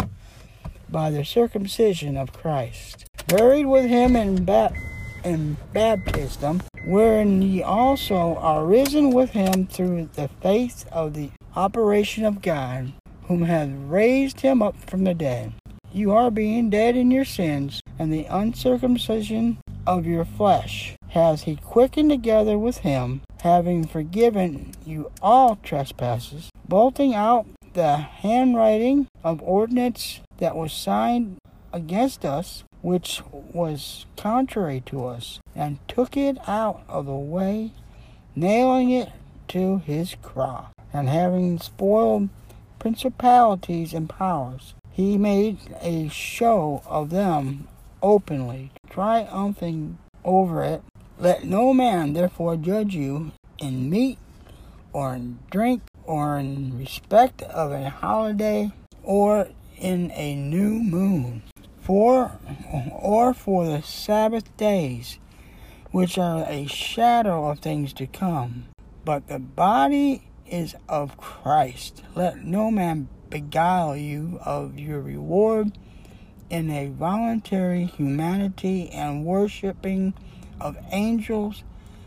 by 0.90 1.12
the 1.12 1.24
circumcision 1.24 2.18
of 2.18 2.34
Christ, 2.34 3.06
buried 3.28 3.68
with 3.68 3.86
him 3.86 4.16
in, 4.16 4.44
ba- 4.44 4.74
in 5.24 5.56
baptism, 5.72 6.64
wherein 6.88 7.44
ye 7.44 7.62
also 7.62 8.36
are 8.38 8.66
risen 8.66 9.12
with 9.12 9.30
him 9.30 9.68
through 9.68 10.10
the 10.16 10.30
faith 10.42 10.88
of 10.92 11.14
the 11.14 11.30
operation 11.56 12.26
of 12.26 12.42
God, 12.42 12.92
whom 13.26 13.44
hath 13.44 13.70
raised 13.86 14.42
him 14.42 14.64
up 14.64 14.76
from 14.90 15.04
the 15.04 15.14
dead. 15.14 15.54
You 15.92 16.12
are 16.12 16.32
being 16.32 16.72
dead 16.72 16.98
in 16.98 17.12
your 17.12 17.24
sins 17.24 17.82
and 18.00 18.12
the 18.12 18.26
uncircumcision 18.26 19.60
of 19.86 20.08
your 20.08 20.26
flesh, 20.26 20.96
has 21.14 21.44
he 21.44 21.56
quickened 21.56 22.10
together 22.10 22.58
with 22.58 22.80
him, 22.80 23.22
having 23.42 23.86
forgiven 23.86 24.72
you 24.84 25.12
all 25.22 25.58
trespasses, 25.58 26.50
bolting 26.68 27.14
out 27.14 27.46
the 27.74 27.98
handwriting 27.98 29.08
of 29.24 29.40
ordinance 29.44 30.22
that 30.40 30.56
was 30.56 30.74
signed 30.74 31.38
against 31.72 32.26
us, 32.26 32.64
which 32.82 33.22
was 33.32 34.08
contrary 34.18 34.82
to 34.88 35.06
us, 35.06 35.40
and 35.56 35.78
took 35.88 36.18
it 36.18 36.38
out 36.48 36.82
of 36.90 37.06
the 37.06 37.12
way, 37.14 37.72
nailing 38.36 38.90
it 38.90 39.12
to 39.48 39.78
his 39.80 40.16
cross. 40.24 40.68
And 40.92 41.10
having 41.10 41.60
spoiled 41.60 42.30
principalities 42.80 43.94
and 43.94 44.10
powers, 44.10 44.74
he 44.90 45.20
made 45.20 45.60
a 45.80 46.08
show 46.10 46.82
of 46.88 47.12
them 47.12 47.68
openly, 48.02 48.72
triumphing 48.90 50.00
over 50.26 50.64
it. 50.64 50.82
Let 51.24 51.46
no 51.46 51.74
man 51.74 52.12
therefore 52.12 52.58
judge 52.58 52.94
you 52.94 53.32
in 53.58 53.90
meat 53.90 54.18
or 54.92 55.16
in 55.16 55.40
drink 55.50 55.84
or 56.04 56.38
in 56.38 56.78
respect 56.78 57.42
of 57.44 57.72
a 57.72 57.90
holiday 57.90 58.74
or 59.04 59.48
in 59.78 60.12
a 60.12 60.36
new 60.36 60.84
moon. 60.84 61.44
For 61.80 62.40
or 62.92 63.34
for 63.34 63.66
the 63.66 63.82
sabbath 63.82 64.58
days 64.58 65.18
which 65.92 66.18
are 66.18 66.44
a 66.46 66.66
shadow 66.66 67.48
of 67.50 67.60
things 67.60 67.94
to 67.94 68.06
come. 68.06 68.66
But 69.06 69.30
the 69.30 69.40
body 69.40 70.24
is 70.46 70.76
of 70.90 71.16
Christ. 71.16 72.04
Let 72.16 72.44
no 72.44 72.70
man 72.70 73.08
beguile 73.30 73.96
you 73.96 74.42
of 74.44 74.78
your 74.78 75.00
reward 75.00 75.72
in 76.50 76.70
a 76.70 76.90
voluntary 76.90 77.86
humanity 77.86 78.90
and 78.90 79.24
worshiping 79.24 80.16
of 80.64 80.78
angels 80.92 81.64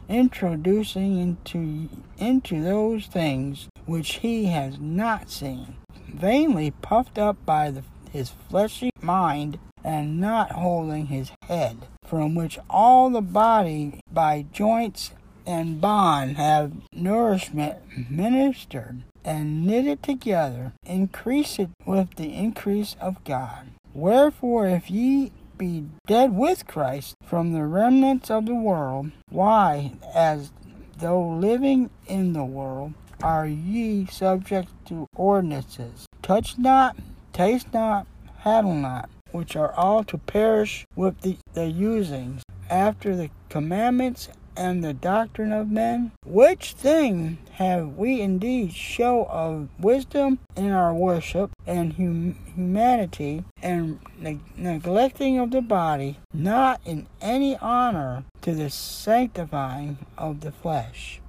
introducing 0.09 1.19
into 1.19 1.89
into 2.19 2.63
those 2.63 3.07
things 3.07 3.69
which 3.85 4.15
he 4.15 4.47
has 4.47 4.79
not 4.79 5.31
seen 5.31 5.77
vainly 6.09 6.71
puffed 6.71 7.19
up 7.19 7.37
by 7.45 7.71
the, 7.71 7.83
his 8.11 8.31
fleshy 8.49 8.91
mind 9.03 9.59
and 9.85 10.21
not 10.21 10.53
holding 10.53 11.07
his 11.07 11.31
head 11.43 11.77
from 12.05 12.35
which 12.35 12.59
all 12.71 13.11
the 13.11 13.21
body 13.21 14.01
by 14.11 14.47
joints 14.53 15.11
and 15.45 15.81
bond 15.81 16.37
have 16.37 16.73
nourishment 16.93 17.77
ministered 18.11 19.03
and 19.25 19.67
knitted 19.67 20.03
together, 20.03 20.73
increase 20.85 21.59
it 21.59 21.69
with 21.85 22.15
the 22.15 22.33
increase 22.35 22.97
of 23.01 23.23
God. 23.25 23.69
Wherefore, 23.93 24.69
if 24.69 24.91
ye 24.91 25.33
be 25.59 25.87
dead 26.07 26.37
with 26.37 26.67
Christ 26.67 27.17
from 27.25 27.53
the 27.53 27.65
remnants 27.65 28.31
of 28.31 28.47
the 28.47 28.55
world, 28.55 29.11
why, 29.29 29.93
as 30.15 30.51
though 30.99 31.27
living 31.27 31.91
in 32.07 32.33
the 32.33 32.45
world, 32.45 32.95
are 33.23 33.47
ye 33.47 34.07
subject 34.07 34.69
to 34.87 35.09
ordinances? 35.15 36.07
Touch 36.23 36.59
not, 36.59 36.97
taste 37.33 37.73
not, 37.73 38.07
handle 38.39 38.75
not, 38.75 39.09
which 39.33 39.57
are 39.57 39.73
all 39.73 40.05
to 40.05 40.19
perish 40.19 40.87
with 40.95 41.21
the, 41.21 41.39
the 41.55 41.73
usings, 41.73 42.43
after 42.69 43.15
the 43.15 43.31
commandments 43.49 44.29
and 44.57 44.83
the 44.83 44.95
doctrine 44.95 45.53
of 45.53 45.71
men? 45.71 46.13
Which 46.25 46.73
thing 46.73 47.39
have 47.53 47.97
we 47.97 48.21
indeed 48.21 48.73
show 48.73 49.25
of 49.27 49.69
wisdom 49.79 50.39
in 50.57 50.73
our 50.73 50.93
worship 50.95 51.51
and 51.67 51.93
hum- 51.95 52.37
humanity 52.55 53.45
and 53.63 54.01
ne- 54.19 54.41
neglecting 54.57 55.39
of 55.39 55.51
the 55.51 55.63
body, 55.63 56.19
not 56.33 56.81
in 56.85 57.07
any 57.21 57.57
honor 57.59 58.25
to 58.43 58.55
the 58.55 58.71
sanctifying 58.71 59.99
of 60.17 60.41
the 60.41 60.53
flesh? 60.53 61.21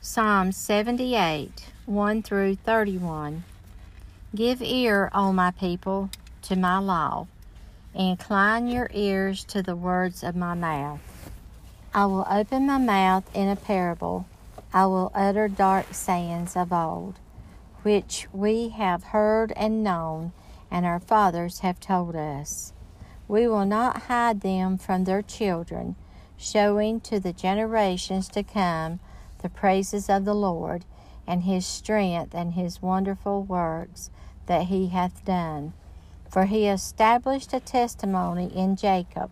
Psalm 0.00 0.52
78 0.52 1.72
1 1.86 2.22
through 2.22 2.54
31. 2.56 3.44
Give 4.34 4.62
ear, 4.62 5.10
O 5.12 5.32
my 5.32 5.50
people, 5.50 6.10
to 6.42 6.56
my 6.56 6.78
law 6.78 7.26
Incline 7.94 8.68
your 8.68 8.88
ears 8.94 9.42
to 9.46 9.62
the 9.62 9.74
words 9.74 10.22
of 10.22 10.36
my 10.36 10.54
mouth. 10.54 11.00
I 11.92 12.06
will 12.06 12.24
open 12.30 12.64
my 12.64 12.78
mouth 12.78 13.28
in 13.34 13.48
a 13.48 13.56
parable. 13.56 14.26
I 14.72 14.86
will 14.86 15.10
utter 15.12 15.48
dark 15.48 15.92
sayings 15.92 16.54
of 16.54 16.72
old, 16.72 17.18
which 17.82 18.28
we 18.32 18.68
have 18.68 19.02
heard 19.04 19.52
and 19.56 19.82
known, 19.82 20.30
and 20.70 20.86
our 20.86 21.00
fathers 21.00 21.60
have 21.60 21.80
told 21.80 22.14
us. 22.14 22.72
We 23.26 23.48
will 23.48 23.66
not 23.66 24.02
hide 24.02 24.42
them 24.42 24.78
from 24.78 25.02
their 25.02 25.22
children, 25.22 25.96
showing 26.36 27.00
to 27.00 27.18
the 27.18 27.32
generations 27.32 28.28
to 28.28 28.44
come 28.44 29.00
the 29.42 29.48
praises 29.48 30.08
of 30.08 30.24
the 30.24 30.34
Lord, 30.34 30.84
and 31.26 31.42
his 31.42 31.66
strength 31.66 32.36
and 32.36 32.52
his 32.52 32.80
wonderful 32.80 33.42
works 33.42 34.10
that 34.46 34.66
he 34.66 34.88
hath 34.88 35.24
done 35.24 35.72
for 36.30 36.44
he 36.44 36.68
established 36.68 37.52
a 37.52 37.60
testimony 37.60 38.46
in 38.54 38.76
Jacob, 38.76 39.30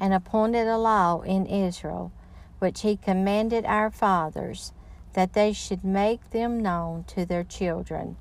and 0.00 0.14
appointed 0.14 0.66
a 0.66 0.78
law 0.78 1.20
in 1.20 1.44
Israel, 1.44 2.10
which 2.58 2.80
he 2.80 2.96
commanded 2.96 3.64
our 3.66 3.90
fathers, 3.90 4.72
that 5.12 5.34
they 5.34 5.52
should 5.52 5.84
make 5.84 6.30
them 6.30 6.58
known 6.58 7.04
to 7.04 7.26
their 7.26 7.44
children, 7.44 8.16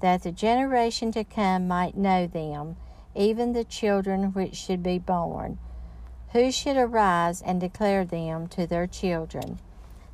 that 0.00 0.22
the 0.22 0.32
generation 0.32 1.12
to 1.12 1.22
come 1.22 1.68
might 1.68 1.96
know 1.96 2.26
them, 2.26 2.76
even 3.14 3.52
the 3.52 3.64
children 3.64 4.32
which 4.32 4.54
should 4.54 4.82
be 4.82 4.98
born, 4.98 5.58
who 6.32 6.50
should 6.50 6.76
arise 6.76 7.42
and 7.42 7.60
declare 7.60 8.04
them 8.04 8.46
to 8.46 8.66
their 8.66 8.86
children, 8.86 9.58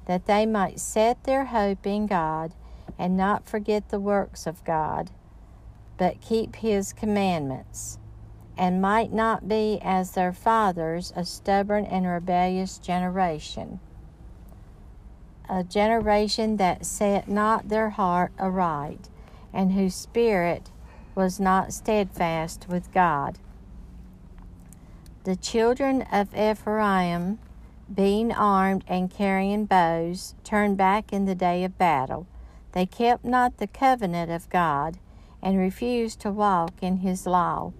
that 0.07 0.27
they 0.27 0.47
might 0.47 0.81
set 0.81 1.23
their 1.23 1.45
hope 1.47 1.87
in 1.87 2.07
God, 2.07 2.53
and 2.99 3.17
not 3.17 3.47
forget 3.47 3.91
the 3.91 4.01
works 4.01 4.47
of 4.47 4.65
God 4.65 5.11
but 5.99 6.21
keep 6.21 6.57
his 6.57 6.93
commandments, 6.93 7.99
and 8.57 8.81
might 8.81 9.13
not 9.13 9.49
be 9.49 9.79
as 9.83 10.13
their 10.13 10.33
fathers, 10.33 11.13
a 11.17 11.25
stubborn 11.25 11.85
and 11.85 12.07
rebellious 12.07 12.79
generation, 12.79 13.81
a 15.49 15.63
generation 15.65 16.57
that 16.57 16.85
set 16.85 17.29
not 17.29 17.69
their 17.69 17.91
heart 17.91 18.33
aright, 18.39 19.09
and 19.53 19.73
whose 19.73 19.95
spirit 19.95 20.71
was 21.15 21.41
not 21.41 21.73
steadfast 21.73 22.67
with 22.69 22.93
God. 22.93 23.39
The 25.25 25.37
children 25.37 26.03
of 26.13 26.35
Ephraim, 26.37 27.39
being 27.93 28.33
armed 28.33 28.85
and 28.87 29.11
carrying 29.11 29.65
bows, 29.65 30.35
turned 30.45 30.77
back 30.77 31.13
in 31.13 31.25
the 31.25 31.35
day 31.35 31.65
of 31.65 31.79
battle. 31.79 32.27
They 32.73 32.85
kept 32.85 33.25
not 33.25 33.57
the 33.57 33.67
covenant 33.67 34.31
of 34.31 34.51
God 34.51 34.99
and 35.43 35.59
refused 35.59 36.21
to 36.21 36.31
walk 36.31 36.73
in 36.81 36.99
his 36.99 37.27
law, 37.27 37.73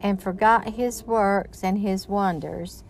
and 0.00 0.22
forgot 0.22 0.74
his 0.74 1.04
works 1.04 1.62
and 1.62 1.78
his 1.78 2.08
wonders 2.08 2.84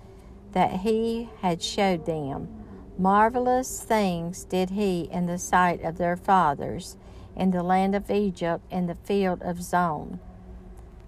that 0.52 0.80
he 0.80 1.28
had 1.40 1.62
showed 1.62 2.06
them. 2.06 2.48
Marvelous 2.96 3.82
things 3.82 4.44
did 4.44 4.70
he 4.70 5.08
in 5.10 5.26
the 5.26 5.38
sight 5.38 5.82
of 5.82 5.98
their 5.98 6.16
fathers, 6.16 6.96
in 7.36 7.50
the 7.50 7.62
land 7.62 7.94
of 7.94 8.10
Egypt, 8.10 8.64
in 8.70 8.86
the 8.86 8.94
field 8.94 9.42
of 9.42 9.62
Zoan. 9.62 10.20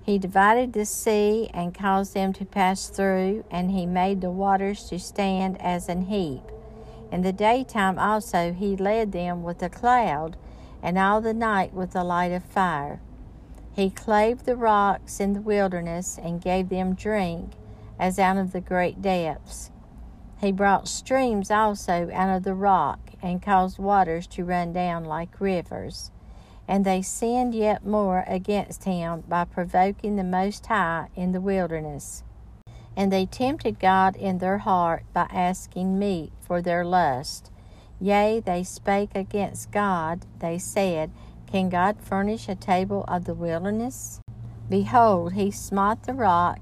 He 0.03 0.19
divided 0.19 0.73
the 0.73 0.85
sea 0.85 1.51
and 1.53 1.75
caused 1.75 2.15
them 2.15 2.33
to 2.35 2.45
pass 2.45 2.89
through, 2.89 3.45
and 3.51 3.71
he 3.71 3.87
made 3.87 4.21
the 4.21 4.31
waters 4.31 4.85
to 4.89 4.99
stand 4.99 5.61
as 5.61 5.89
an 5.89 6.03
heap. 6.03 6.43
In 7.11 7.23
the 7.23 7.33
daytime 7.33 7.99
also 7.99 8.53
he 8.53 8.77
led 8.77 9.13
them 9.13 9.43
with 9.43 9.63
a 9.63 9.69
cloud 9.69 10.37
and 10.87 10.97
all 10.97 11.21
the 11.21 11.35
night 11.35 11.75
with 11.75 11.91
the 11.91 12.05
light 12.05 12.31
of 12.31 12.45
fire. 12.45 13.01
He 13.73 13.91
clave 13.91 14.45
the 14.45 14.55
rocks 14.55 15.19
in 15.19 15.33
the 15.33 15.41
wilderness 15.41 16.17
and 16.17 16.41
gave 16.41 16.69
them 16.69 16.95
drink 16.95 17.55
as 17.99 18.21
out 18.21 18.37
of 18.37 18.53
the 18.53 18.61
great 18.61 19.03
depths. 19.03 19.73
He 20.41 20.53
brought 20.53 20.87
streams 20.87 21.51
also 21.51 22.09
out 22.15 22.37
of 22.37 22.45
the 22.45 22.55
rock 22.55 23.11
and 23.21 23.43
caused 23.43 23.81
waters 23.81 24.29
to 24.29 24.45
run 24.45 24.73
down 24.73 25.05
like 25.05 25.41
rivers. 25.41 26.13
And 26.69 26.85
they 26.85 27.03
sinned 27.03 27.53
yet 27.53 27.85
more 27.85 28.23
against 28.29 28.85
him 28.85 29.25
by 29.27 29.45
provoking 29.45 30.15
the 30.15 30.23
Most 30.23 30.67
High 30.67 31.09
in 31.17 31.33
the 31.33 31.41
wilderness. 31.41 32.23
And 32.97 33.13
they 33.13 33.27
tempted 33.27 33.81
God 33.81 34.15
in 34.15 34.39
their 34.39 34.59
heart 34.59 35.03
by 35.13 35.27
asking 35.33 35.99
meat 35.99 36.33
for 36.41 36.63
their 36.63 36.85
lust. 36.85 37.51
Yea, 38.01 38.41
they 38.41 38.63
spake 38.63 39.15
against 39.15 39.71
God. 39.71 40.27
They 40.39 40.59
said, 40.59 41.11
Can 41.47 41.69
God 41.69 41.97
furnish 42.01 42.49
a 42.49 42.55
table 42.55 43.05
of 43.09 43.25
the 43.25 43.35
wilderness? 43.35 44.21
Behold, 44.69 45.33
he 45.33 45.51
smote 45.51 46.03
the 46.03 46.13
rock, 46.13 46.59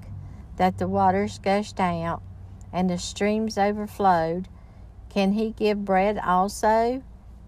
that 0.57 0.79
the 0.79 0.87
waters 0.87 1.39
gushed 1.39 1.81
out, 1.81 2.23
and 2.73 2.89
the 2.89 2.99
streams 2.99 3.59
overflowed. 3.59 4.49
Can 5.09 5.33
he 5.33 5.51
give 5.51 5.85
bread 5.85 6.19
also? 6.19 7.03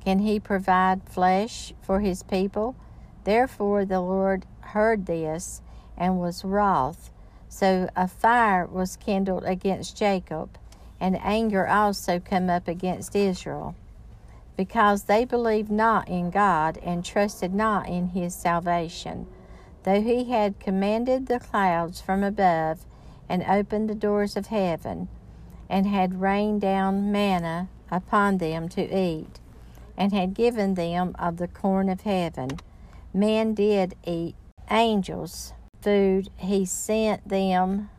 Can 0.04 0.20
he 0.20 0.40
provide 0.40 1.08
flesh 1.08 1.72
for 1.82 2.00
his 2.00 2.22
people? 2.22 2.76
Therefore 3.24 3.84
the 3.84 4.00
Lord 4.00 4.46
heard 4.60 5.06
this 5.06 5.62
and 5.96 6.20
was 6.20 6.44
wroth. 6.44 7.10
So 7.48 7.88
a 7.96 8.06
fire 8.06 8.66
was 8.66 8.96
kindled 8.96 9.44
against 9.44 9.96
Jacob, 9.96 10.58
and 11.00 11.18
anger 11.22 11.66
also 11.66 12.18
come 12.18 12.48
up 12.48 12.68
against 12.68 13.14
Israel, 13.14 13.74
because 14.56 15.04
they 15.04 15.24
believed 15.24 15.70
not 15.70 16.08
in 16.08 16.30
God 16.30 16.78
and 16.82 17.04
trusted 17.04 17.54
not 17.54 17.88
in 17.88 18.08
his 18.08 18.34
salvation, 18.34 19.26
though 19.82 20.00
he 20.00 20.24
had 20.30 20.58
commanded 20.60 21.26
the 21.26 21.40
clouds 21.40 22.00
from 22.00 22.22
above 22.22 22.86
and 23.28 23.42
opened 23.42 23.90
the 23.90 23.94
doors 23.94 24.36
of 24.36 24.46
heaven, 24.46 25.08
and 25.68 25.86
had 25.86 26.20
rained 26.20 26.60
down 26.60 27.12
manna 27.12 27.68
upon 27.90 28.38
them 28.38 28.68
to 28.68 28.82
eat, 28.82 29.40
and 29.96 30.12
had 30.12 30.34
given 30.34 30.74
them 30.74 31.14
of 31.18 31.36
the 31.36 31.48
corn 31.48 31.88
of 31.88 32.02
heaven. 32.02 32.50
Men 33.12 33.54
did 33.54 33.94
eat 34.04 34.34
angels' 34.70 35.52
food, 35.80 36.30
he 36.36 36.64
sent 36.64 37.28
them 37.28 37.90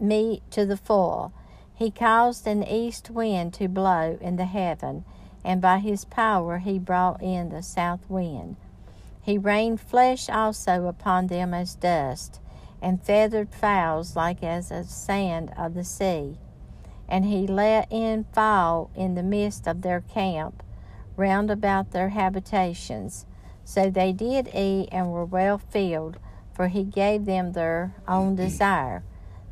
meat 0.00 0.42
to 0.50 0.64
the 0.64 0.76
full. 0.76 1.32
He 1.76 1.90
caused 1.90 2.46
an 2.46 2.62
east 2.62 3.10
wind 3.10 3.52
to 3.54 3.66
blow 3.68 4.16
in 4.20 4.36
the 4.36 4.44
heaven, 4.44 5.04
and 5.44 5.60
by 5.60 5.78
his 5.78 6.04
power 6.04 6.58
he 6.58 6.78
brought 6.78 7.20
in 7.20 7.48
the 7.48 7.62
south 7.62 8.08
wind. 8.08 8.56
He 9.20 9.38
rained 9.38 9.80
flesh 9.80 10.28
also 10.28 10.86
upon 10.86 11.26
them 11.26 11.52
as 11.52 11.74
dust, 11.74 12.40
and 12.80 13.02
feathered 13.02 13.50
fowls 13.50 14.14
like 14.14 14.42
as 14.42 14.68
the 14.68 14.84
sand 14.84 15.52
of 15.56 15.74
the 15.74 15.84
sea. 15.84 16.38
And 17.08 17.24
he 17.24 17.46
let 17.46 17.90
in 17.90 18.24
fall 18.32 18.90
in 18.94 19.14
the 19.14 19.22
midst 19.22 19.66
of 19.66 19.82
their 19.82 20.02
camp, 20.02 20.62
round 21.16 21.50
about 21.50 21.90
their 21.90 22.10
habitations. 22.10 23.26
So 23.64 23.90
they 23.90 24.12
did 24.12 24.48
eat 24.54 24.88
and 24.92 25.10
were 25.10 25.24
well 25.24 25.58
filled, 25.58 26.18
for 26.52 26.68
he 26.68 26.84
gave 26.84 27.24
them 27.24 27.52
their 27.52 27.94
own 28.06 28.36
desire. 28.36 29.02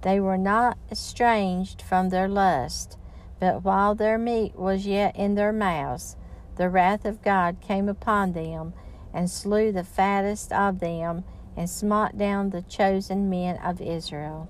They 0.03 0.19
were 0.19 0.39
not 0.39 0.79
estranged 0.91 1.81
from 1.81 2.09
their 2.09 2.29
lust, 2.29 2.99
but 3.39 3.65
while 3.65 3.95
their 3.95 4.19
meat 4.19 4.57
was 4.57 4.87
yet 4.87 5.17
in 5.17 5.35
their 5.37 5.53
mouths, 5.53 6.17
the 6.57 6.69
wrath 6.69 7.05
of 7.05 7.23
God 7.23 7.61
came 7.61 7.89
upon 7.89 8.33
them, 8.33 8.75
and 9.15 9.31
slew 9.31 9.73
the 9.73 9.85
fattest 9.85 10.53
of 10.53 10.81
them, 10.81 11.25
and 11.57 11.71
smote 11.71 12.19
down 12.19 12.51
the 12.51 12.63
chosen 12.63 13.31
men 13.31 13.57
of 13.59 13.81
Israel. 13.81 14.49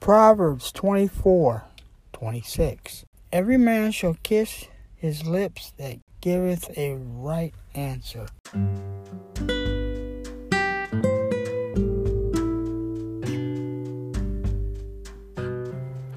Proverbs 0.00 0.72
24 0.72 1.64
26. 2.12 3.04
Every 3.32 3.56
man 3.56 3.92
shall 3.92 4.16
kiss 4.22 4.66
his 4.96 5.24
lips 5.26 5.72
that 5.78 5.98
giveth 6.20 6.76
a 6.76 6.96
right 6.96 7.54
answer. 7.74 8.26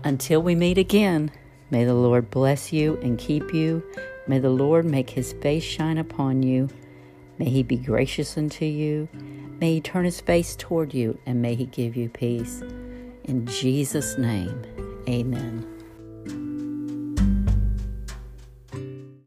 Until 0.04 0.42
we 0.42 0.54
meet 0.54 0.78
again, 0.78 1.32
may 1.72 1.86
the 1.86 1.94
Lord 1.94 2.30
bless 2.30 2.74
you 2.74 2.98
and 3.02 3.18
keep 3.18 3.54
you. 3.54 3.84
May 4.28 4.40
the 4.40 4.50
Lord 4.50 4.86
make 4.86 5.10
his 5.10 5.34
face 5.34 5.64
shine 5.64 5.98
upon 5.98 6.44
you. 6.44 6.70
May 7.40 7.50
he 7.50 7.64
be 7.64 7.78
gracious 7.78 8.38
unto 8.38 8.66
you. 8.66 9.08
May 9.60 9.76
he 9.76 9.82
turn 9.82 10.06
his 10.06 10.20
face 10.20 10.56
toward 10.56 10.94
you, 10.94 11.18
and 11.26 11.42
may 11.42 11.56
he 11.56 11.66
give 11.66 11.96
you 11.96 12.10
peace. 12.10 12.62
In 13.24 13.46
Jesus' 13.48 14.18
name, 14.18 14.62
amen. 15.08 15.73